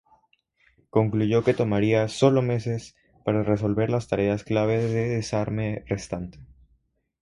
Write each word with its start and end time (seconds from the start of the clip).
Concluyó 0.89 1.43
que 1.43 1.53
tomaría 1.53 2.07
"solo 2.07 2.41
meses" 2.41 2.95
para 3.23 3.43
resolver 3.43 3.91
las 3.91 4.07
tareas 4.07 4.43
clave 4.43 4.83
de 4.83 5.09
desarme 5.09 5.83
restante. 5.85 6.39